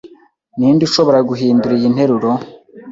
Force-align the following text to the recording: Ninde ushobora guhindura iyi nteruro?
Ninde 0.57 0.83
ushobora 0.89 1.19
guhindura 1.29 1.73
iyi 1.75 1.89
nteruro? 1.95 2.29